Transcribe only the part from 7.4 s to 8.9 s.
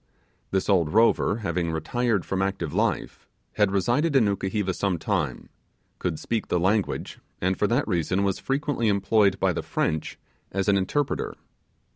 for that reason was frequently